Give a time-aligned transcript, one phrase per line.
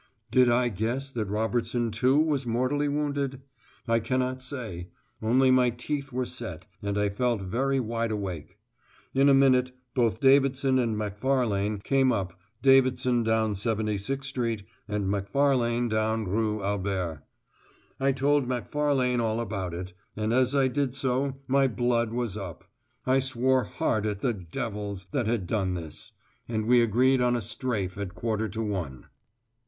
[0.31, 3.39] Did I guess that Robertson too was mortally wounded?
[3.87, 4.87] I cannot say
[5.21, 8.57] only my teeth were set, and I felt very wideawake.
[9.13, 12.33] In a minute both Davidson and Macfarlane came up,
[12.63, 17.21] Davidson down 76 Street, and Macfarlane from Rue Albert.
[17.99, 22.63] I told Macfarlane all about it, and as I did so my blood was up.
[23.05, 26.11] I swore hard at the devils that had done this;
[26.49, 29.05] and we agreed on a "strafe" at a quarter to one.